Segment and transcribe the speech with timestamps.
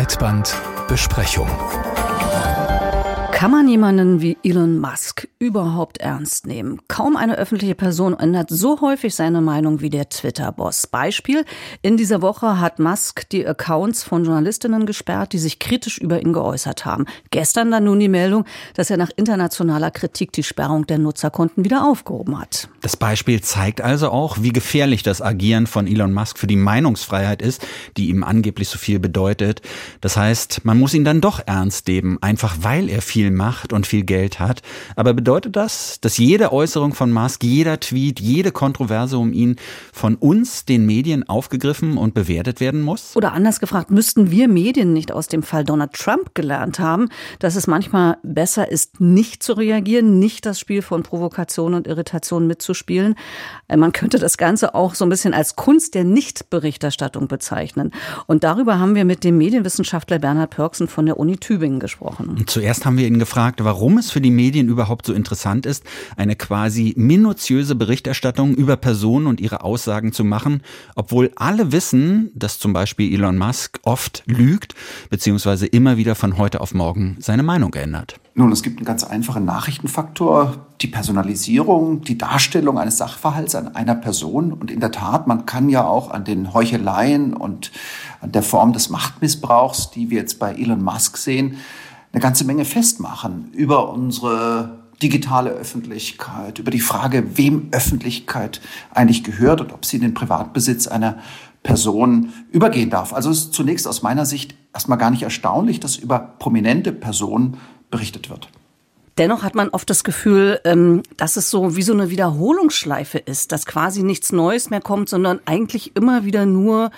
[0.00, 1.89] Breitbandbesprechung.
[3.40, 6.78] Kann man jemanden wie Elon Musk überhaupt ernst nehmen?
[6.88, 10.88] Kaum eine öffentliche Person ändert so häufig seine Meinung wie der Twitter-Boss.
[10.88, 11.46] Beispiel,
[11.80, 16.34] in dieser Woche hat Musk die Accounts von Journalistinnen gesperrt, die sich kritisch über ihn
[16.34, 17.06] geäußert haben.
[17.30, 18.44] Gestern dann nun die Meldung,
[18.74, 22.68] dass er nach internationaler Kritik die Sperrung der Nutzerkonten wieder aufgehoben hat.
[22.82, 27.40] Das Beispiel zeigt also auch, wie gefährlich das Agieren von Elon Musk für die Meinungsfreiheit
[27.40, 27.66] ist,
[27.96, 29.62] die ihm angeblich so viel bedeutet.
[30.02, 33.72] Das heißt, man muss ihn dann doch ernst nehmen, einfach weil er viel viel Macht
[33.72, 34.62] und viel Geld hat.
[34.96, 39.56] Aber bedeutet das, dass jede Äußerung von Musk, jeder Tweet, jede Kontroverse um ihn
[39.92, 43.16] von uns, den Medien, aufgegriffen und bewertet werden muss?
[43.16, 47.56] Oder anders gefragt, müssten wir Medien nicht aus dem Fall Donald Trump gelernt haben, dass
[47.56, 53.14] es manchmal besser ist, nicht zu reagieren, nicht das Spiel von Provokation und Irritation mitzuspielen?
[53.68, 57.92] Äh, man könnte das Ganze auch so ein bisschen als Kunst der Nichtberichterstattung bezeichnen.
[58.26, 62.44] Und darüber haben wir mit dem Medienwissenschaftler Bernhard Pörksen von der Uni Tübingen gesprochen.
[62.46, 65.84] Zuerst haben wir ihn gefragt, warum es für die Medien überhaupt so interessant ist,
[66.16, 70.62] eine quasi minutiöse Berichterstattung über Personen und ihre Aussagen zu machen,
[70.96, 74.74] obwohl alle wissen, dass zum Beispiel Elon Musk oft lügt,
[75.08, 78.18] beziehungsweise immer wieder von heute auf morgen seine Meinung ändert.
[78.34, 83.94] Nun, es gibt einen ganz einfachen Nachrichtenfaktor, die Personalisierung, die Darstellung eines Sachverhalts an einer
[83.94, 84.52] Person.
[84.52, 87.70] Und in der Tat, man kann ja auch an den Heucheleien und
[88.20, 91.56] an der Form des Machtmissbrauchs, die wir jetzt bei Elon Musk sehen,
[92.12, 98.60] eine ganze Menge festmachen über unsere digitale Öffentlichkeit, über die Frage, wem Öffentlichkeit
[98.92, 101.18] eigentlich gehört und ob sie in den Privatbesitz einer
[101.62, 103.12] Person übergehen darf.
[103.12, 107.56] Also ist zunächst aus meiner Sicht erstmal gar nicht erstaunlich, dass über prominente Personen
[107.90, 108.48] berichtet wird.
[109.20, 113.52] Dennoch hat man oft das Gefühl, ähm, dass es so wie so eine Wiederholungsschleife ist,
[113.52, 116.90] dass quasi nichts Neues mehr kommt, sondern eigentlich immer wieder nur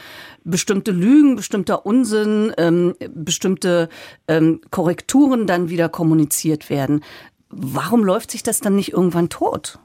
[0.45, 3.89] bestimmte Lügen, bestimmter Unsinn, ähm, bestimmte
[4.29, 7.03] ähm, Korrekturen dann wieder kommuniziert werden.
[7.51, 9.81] Warum läuft sich das dann nicht irgendwann tot?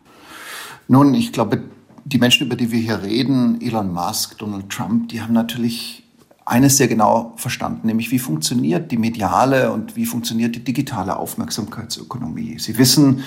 [0.87, 1.63] Nun, ich glaube,
[2.05, 6.03] die Menschen, über die wir hier reden, Elon Musk, Donald Trump, die haben natürlich
[6.47, 12.57] eines sehr genau verstanden, nämlich wie funktioniert die mediale und wie funktioniert die digitale Aufmerksamkeitsökonomie.
[12.57, 13.23] Sie wissen,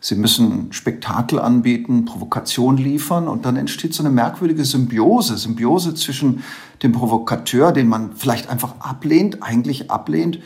[0.00, 6.42] sie müssen Spektakel anbieten, Provokation liefern und dann entsteht so eine merkwürdige Symbiose, Symbiose zwischen
[6.82, 10.40] dem Provokateur, den man vielleicht einfach ablehnt, eigentlich ablehnt,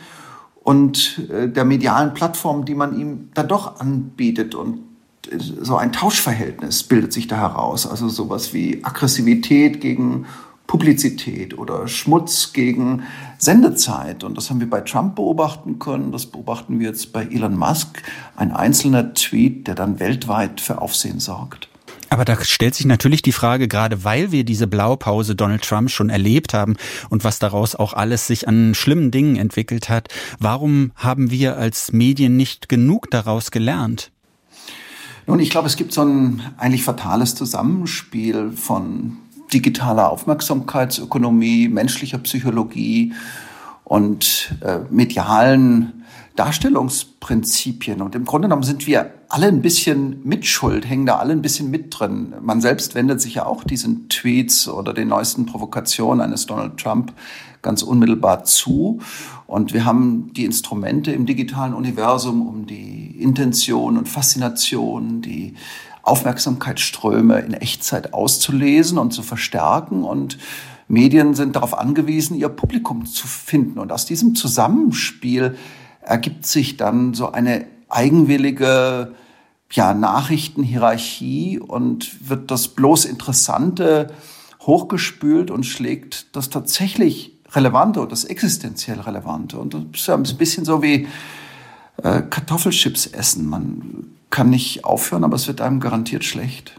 [0.63, 4.79] und äh, der medialen Plattform, die man ihm dann doch anbietet und
[5.31, 7.87] äh, so ein Tauschverhältnis bildet sich da heraus.
[7.87, 10.27] Also sowas wie Aggressivität gegen
[10.71, 13.03] Publizität oder Schmutz gegen
[13.37, 14.23] Sendezeit.
[14.23, 16.13] Und das haben wir bei Trump beobachten können.
[16.13, 18.01] Das beobachten wir jetzt bei Elon Musk.
[18.37, 21.67] Ein einzelner Tweet, der dann weltweit für Aufsehen sorgt.
[22.07, 26.09] Aber da stellt sich natürlich die Frage, gerade weil wir diese Blaupause Donald Trump schon
[26.09, 26.77] erlebt haben
[27.09, 30.07] und was daraus auch alles sich an schlimmen Dingen entwickelt hat,
[30.39, 34.13] warum haben wir als Medien nicht genug daraus gelernt?
[35.27, 39.17] Nun, ich glaube, es gibt so ein eigentlich fatales Zusammenspiel von
[39.53, 43.13] digitaler Aufmerksamkeitsökonomie, menschlicher Psychologie
[43.83, 46.01] und äh, medialen
[46.35, 48.01] Darstellungsprinzipien.
[48.01, 51.69] Und im Grunde genommen sind wir alle ein bisschen mitschuld, hängen da alle ein bisschen
[51.69, 52.33] mit drin.
[52.41, 57.13] Man selbst wendet sich ja auch diesen Tweets oder den neuesten Provokationen eines Donald Trump
[57.61, 58.99] ganz unmittelbar zu.
[59.45, 65.55] Und wir haben die Instrumente im digitalen Universum, um die Intention und Faszination, die
[66.03, 70.03] Aufmerksamkeitsströme in Echtzeit auszulesen und zu verstärken.
[70.03, 70.37] Und
[70.87, 73.79] Medien sind darauf angewiesen, ihr Publikum zu finden.
[73.79, 75.57] Und aus diesem Zusammenspiel
[76.01, 79.13] ergibt sich dann so eine eigenwillige
[79.71, 84.11] ja, Nachrichtenhierarchie und wird das bloß Interessante
[84.61, 89.57] hochgespült und schlägt das tatsächlich Relevante und das existenziell Relevante.
[89.57, 91.07] Und das ist ein bisschen so wie
[92.03, 93.47] äh, Kartoffelchips essen.
[93.47, 96.75] Man kann nicht aufhören, aber es wird einem garantiert schlecht.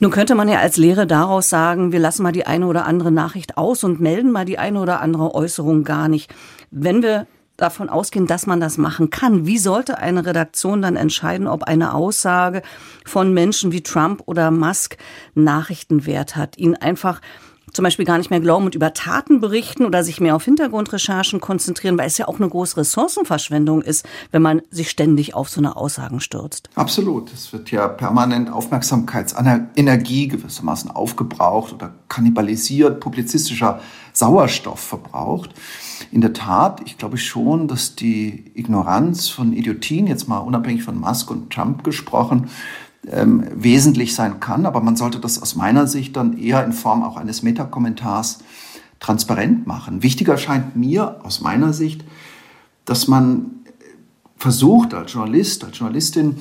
[0.00, 3.10] Nun könnte man ja als Lehre daraus sagen, wir lassen mal die eine oder andere
[3.12, 6.34] Nachricht aus und melden mal die eine oder andere Äußerung gar nicht.
[6.70, 7.26] Wenn wir
[7.56, 11.94] davon ausgehen, dass man das machen kann, wie sollte eine Redaktion dann entscheiden, ob eine
[11.94, 12.62] Aussage
[13.04, 14.96] von Menschen wie Trump oder Musk
[15.34, 16.58] Nachrichtenwert hat?
[16.58, 17.20] Ihn einfach
[17.72, 21.40] zum Beispiel gar nicht mehr glauben und über Taten berichten oder sich mehr auf Hintergrundrecherchen
[21.40, 25.60] konzentrieren, weil es ja auch eine große Ressourcenverschwendung ist, wenn man sich ständig auf so
[25.60, 26.70] eine Aussagen stürzt.
[26.74, 27.32] Absolut.
[27.32, 33.80] Es wird ja permanent Aufmerksamkeitsenergie gewissermaßen aufgebraucht oder kannibalisiert, publizistischer
[34.12, 35.50] Sauerstoff verbraucht.
[36.12, 40.98] In der Tat, ich glaube schon, dass die Ignoranz von Idiotien, jetzt mal unabhängig von
[40.98, 42.48] Musk und Trump gesprochen,
[43.10, 47.02] ähm, wesentlich sein kann, aber man sollte das aus meiner Sicht dann eher in Form
[47.02, 48.38] auch eines Metakommentars
[49.00, 50.02] transparent machen.
[50.02, 52.04] Wichtiger scheint mir aus meiner Sicht,
[52.84, 53.50] dass man
[54.36, 56.36] versucht als Journalist, als Journalistin,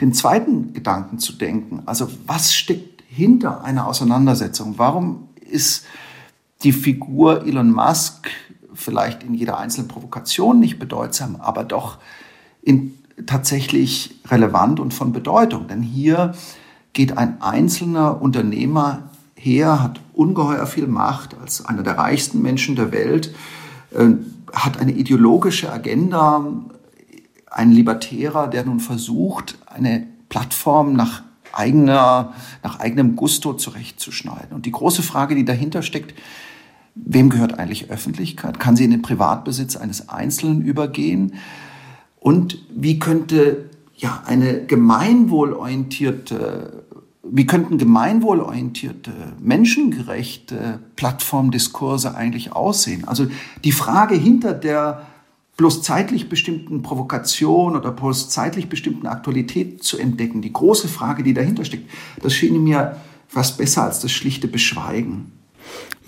[0.00, 1.82] den zweiten Gedanken zu denken.
[1.86, 4.74] Also was steckt hinter einer Auseinandersetzung?
[4.76, 5.84] Warum ist
[6.62, 8.28] die Figur Elon Musk
[8.74, 11.98] vielleicht in jeder einzelnen Provokation nicht bedeutsam, aber doch
[12.62, 15.68] in, tatsächlich relevant und von Bedeutung?
[15.68, 16.34] Denn hier
[16.92, 22.92] geht ein einzelner Unternehmer her, hat ungeheuer viel Macht als einer der reichsten Menschen der
[22.92, 23.34] Welt,
[23.92, 24.08] äh,
[24.52, 26.44] hat eine ideologische Agenda,
[27.50, 31.22] ein Libertärer, der nun versucht, eine Plattform nach
[31.52, 32.32] eigener,
[32.62, 34.52] nach eigenem Gusto zurechtzuschneiden.
[34.52, 36.14] Und die große Frage, die dahinter steckt,
[36.94, 38.58] wem gehört eigentlich Öffentlichkeit?
[38.58, 41.34] Kann sie in den Privatbesitz eines Einzelnen übergehen?
[42.26, 46.82] Und wie könnte ja eine gemeinwohlorientierte
[47.22, 53.06] wie könnten gemeinwohlorientierte, menschengerechte Plattformdiskurse eigentlich aussehen?
[53.06, 53.28] Also
[53.62, 55.06] die Frage hinter der
[55.56, 60.42] bloß zeitlich bestimmten Provokation oder bloß zeitlich bestimmten Aktualität zu entdecken.
[60.42, 61.88] Die große Frage, die dahinter steckt,
[62.22, 62.96] das schien mir
[63.28, 65.30] fast besser als das schlichte Beschweigen.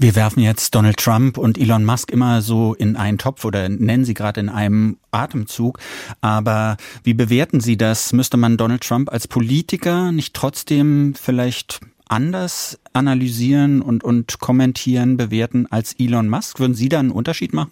[0.01, 4.05] Wir werfen jetzt Donald Trump und Elon Musk immer so in einen Topf oder nennen
[4.05, 5.81] sie gerade in einem Atemzug.
[6.21, 8.13] Aber wie bewerten Sie das?
[8.13, 15.67] Müsste man Donald Trump als Politiker nicht trotzdem vielleicht anders analysieren und, und kommentieren, bewerten
[15.71, 16.61] als Elon Musk?
[16.61, 17.71] Würden Sie da einen Unterschied machen?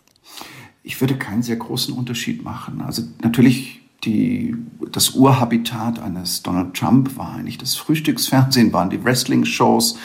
[0.82, 2.80] Ich würde keinen sehr großen Unterschied machen.
[2.80, 4.54] Also natürlich die,
[4.92, 9.98] das Urhabitat eines Donald Trump war eigentlich das Frühstücksfernsehen, waren die Wrestling-Shows,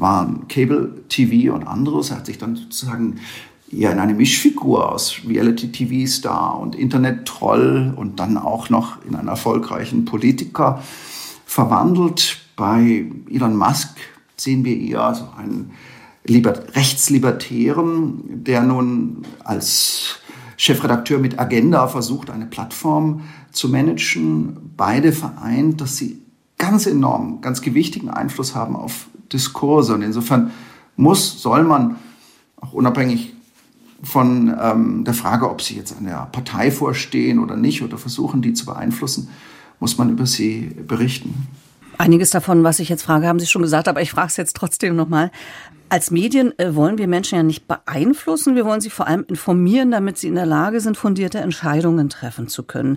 [0.00, 2.10] waren Cable TV und anderes.
[2.10, 3.20] Er hat sich dann sozusagen
[3.72, 10.04] eher in eine Mischfigur aus Reality-TV-Star und Internet-Troll und dann auch noch in einen erfolgreichen
[10.04, 10.82] Politiker
[11.44, 12.38] verwandelt.
[12.56, 13.96] Bei Elon Musk
[14.36, 15.72] sehen wir eher so einen
[16.28, 20.18] Rechtslibertären, der nun als
[20.56, 23.22] Chefredakteur mit Agenda versucht, eine Plattform
[23.52, 24.72] zu managen.
[24.76, 26.20] Beide vereint, dass sie
[26.58, 29.94] ganz enorm, ganz gewichtigen Einfluss haben auf Diskurse.
[29.94, 30.50] Und insofern
[30.96, 31.96] muss, soll man
[32.60, 33.34] auch unabhängig
[34.02, 38.54] von ähm, der Frage, ob sie jetzt einer Partei vorstehen oder nicht oder versuchen, die
[38.54, 39.28] zu beeinflussen,
[39.78, 41.48] muss man über sie berichten.
[42.00, 44.56] Einiges davon, was ich jetzt frage, haben Sie schon gesagt, aber ich frage es jetzt
[44.56, 45.30] trotzdem nochmal.
[45.90, 49.90] Als Medien äh, wollen wir Menschen ja nicht beeinflussen, wir wollen sie vor allem informieren,
[49.90, 52.96] damit sie in der Lage sind, fundierte Entscheidungen treffen zu können.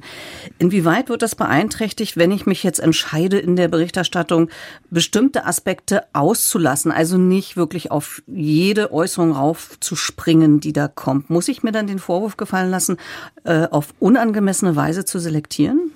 [0.58, 4.50] Inwieweit wird das beeinträchtigt, wenn ich mich jetzt entscheide, in der Berichterstattung
[4.90, 11.30] bestimmte Aspekte auszulassen, also nicht wirklich auf jede Äußerung raufzuspringen, die da kommt?
[11.30, 12.96] Muss ich mir dann den Vorwurf gefallen lassen,
[13.44, 15.92] äh, auf unangemessene Weise zu selektieren?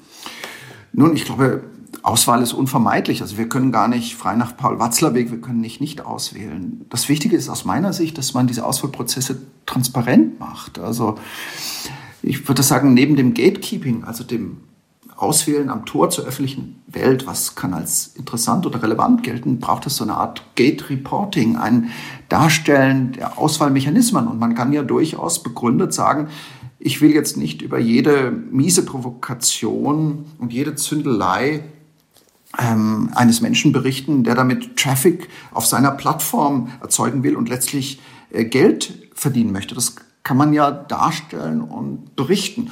[0.92, 1.62] Nun, ich glaube,
[2.08, 3.22] Auswahl ist unvermeidlich.
[3.22, 6.86] Also wir können gar nicht frei nach Paul Watzlawick, wir können nicht nicht auswählen.
[6.90, 10.80] Das Wichtige ist aus meiner Sicht, dass man diese Auswahlprozesse transparent macht.
[10.80, 11.16] Also
[12.22, 14.58] ich würde sagen, neben dem Gatekeeping, also dem
[15.18, 19.98] Auswählen am Tor zur öffentlichen Welt, was kann als interessant oder relevant gelten, braucht es
[19.98, 21.90] so eine Art Gate Reporting, ein
[22.30, 24.28] Darstellen der Auswahlmechanismen.
[24.28, 26.30] Und man kann ja durchaus begründet sagen,
[26.80, 31.64] ich will jetzt nicht über jede miese Provokation und jede Zündelei
[32.58, 38.02] ähm, eines Menschen berichten, der damit Traffic auf seiner Plattform erzeugen will und letztlich
[38.32, 39.76] äh, Geld verdienen möchte.
[39.76, 42.72] Das kann man ja darstellen und berichten.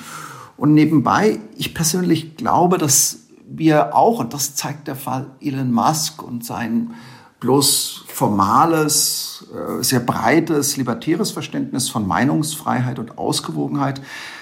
[0.57, 6.23] Und nebenbei, ich persönlich glaube, dass wir auch, und das zeigt der Fall Elon Musk
[6.23, 6.91] und sein
[7.39, 14.01] bloß formales, äh, sehr breites, libertäres Verständnis von Meinungsfreiheit und Ausgewogenheit,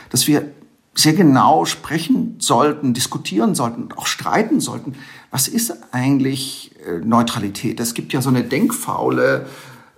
[0.10, 0.51] dass wir
[0.95, 4.93] sehr genau sprechen sollten, diskutieren sollten und auch streiten sollten.
[5.31, 7.79] Was ist eigentlich äh, Neutralität?
[7.79, 9.47] Es gibt ja so eine denkfaule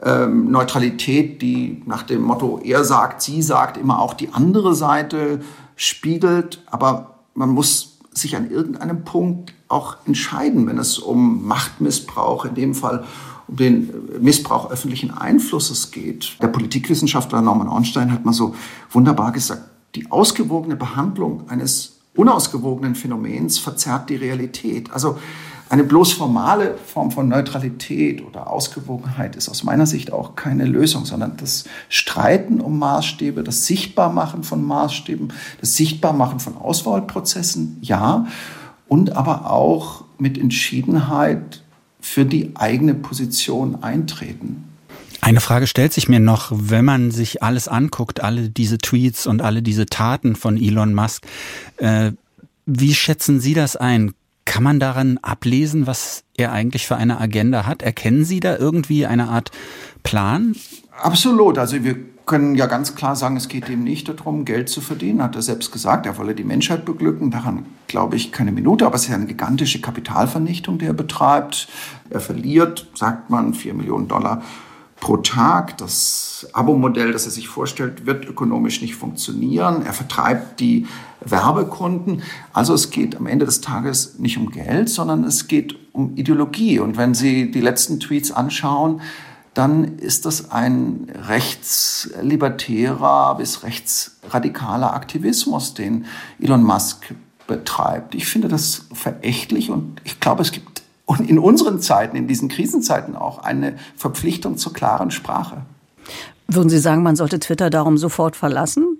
[0.01, 5.41] ähm, Neutralität, die nach dem Motto, er sagt, sie sagt, immer auch die andere Seite
[5.75, 6.63] spiegelt.
[6.67, 12.73] Aber man muss sich an irgendeinem Punkt auch entscheiden, wenn es um Machtmissbrauch, in dem
[12.73, 13.03] Fall
[13.47, 13.89] um den
[14.21, 16.41] Missbrauch öffentlichen Einflusses geht.
[16.41, 18.55] Der Politikwissenschaftler Norman Ornstein hat mal so
[18.91, 19.63] wunderbar gesagt,
[19.95, 24.91] die ausgewogene Behandlung eines unausgewogenen Phänomens verzerrt die Realität.
[24.91, 25.17] Also
[25.67, 31.05] eine bloß formale Form von Neutralität oder Ausgewogenheit ist aus meiner Sicht auch keine Lösung,
[31.05, 38.27] sondern das Streiten um Maßstäbe, das Sichtbarmachen von Maßstäben, das Sichtbarmachen von Auswahlprozessen, ja,
[38.87, 41.63] und aber auch mit Entschiedenheit
[41.99, 44.74] für die eigene Position eintreten.
[45.25, 49.41] Eine Frage stellt sich mir noch, wenn man sich alles anguckt, alle diese Tweets und
[49.41, 51.25] alle diese Taten von Elon Musk,
[51.77, 52.11] äh,
[52.67, 54.13] wie schätzen Sie das ein?
[54.45, 57.81] Kann man daran ablesen, was er eigentlich für eine Agenda hat?
[57.81, 59.49] Erkennen Sie da irgendwie eine Art
[60.03, 60.55] Plan?
[60.91, 61.57] Absolut.
[61.57, 61.95] Also wir
[62.27, 65.41] können ja ganz klar sagen, es geht ihm nicht darum, Geld zu verdienen, hat er
[65.41, 66.05] selbst gesagt.
[66.05, 67.31] Er wolle die Menschheit beglücken.
[67.31, 68.85] Daran glaube ich keine Minute.
[68.85, 71.67] Aber es ist ja eine gigantische Kapitalvernichtung, die er betreibt.
[72.11, 74.43] Er verliert, sagt man, vier Millionen Dollar
[75.05, 75.77] pro Tag.
[75.77, 79.85] Das Abo-Modell, das er sich vorstellt, wird ökonomisch nicht funktionieren.
[79.85, 80.87] Er vertreibt die
[81.21, 82.23] Werbekunden.
[82.53, 86.79] Also es geht am Ende des Tages nicht um Geld, sondern es geht um Ideologie.
[86.79, 88.99] Und wenn Sie die letzten Tweets anschauen,
[89.53, 96.05] dann ist das ein rechtslibertärer bis rechtsradikaler Aktivismus, den
[96.41, 97.13] Elon Musk
[97.45, 98.15] betreibt.
[98.15, 100.74] Ich finde das verächtlich und ich glaube, es gibt
[101.27, 105.57] in unseren Zeiten, in diesen Krisenzeiten auch eine Verpflichtung zur klaren Sprache.
[106.47, 108.99] Würden Sie sagen, man sollte Twitter darum sofort verlassen?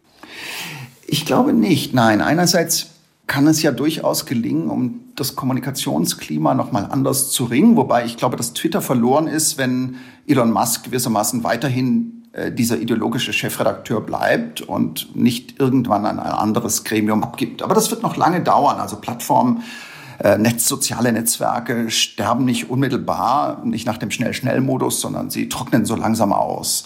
[1.07, 1.93] Ich glaube nicht.
[1.93, 2.88] Nein, einerseits
[3.27, 7.75] kann es ja durchaus gelingen, um das Kommunikationsklima nochmal anders zu ringen.
[7.75, 9.97] Wobei ich glaube, dass Twitter verloren ist, wenn
[10.27, 16.83] Elon Musk gewissermaßen weiterhin äh, dieser ideologische Chefredakteur bleibt und nicht irgendwann an ein anderes
[16.83, 17.63] Gremium abgibt.
[17.63, 18.79] Aber das wird noch lange dauern.
[18.79, 19.63] Also Plattformen
[20.38, 26.31] Netz, soziale Netzwerke sterben nicht unmittelbar, nicht nach dem Schnell-Schnell-Modus, sondern sie trocknen so langsam
[26.31, 26.86] aus.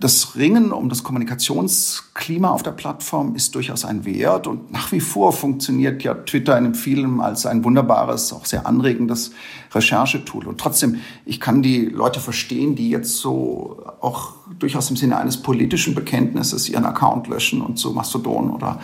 [0.00, 5.00] Das Ringen um das Kommunikationsklima auf der Plattform ist durchaus ein Wert und nach wie
[5.00, 9.32] vor funktioniert ja Twitter in vielen als ein wunderbares, auch sehr anregendes
[9.72, 10.46] Recherchetool.
[10.46, 15.38] Und trotzdem, ich kann die Leute verstehen, die jetzt so auch durchaus im Sinne eines
[15.38, 18.80] politischen Bekenntnisses ihren Account löschen und zu Mastodon oder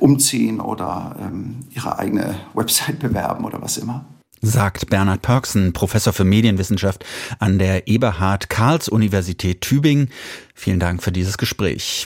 [0.00, 4.04] umziehen oder ähm, ihre eigene Website bewerben oder was immer.
[4.42, 7.04] Sagt Bernhard Pörksen, Professor für Medienwissenschaft
[7.38, 10.08] an der Eberhard Karls Universität Tübingen.
[10.54, 12.04] Vielen Dank für dieses Gespräch.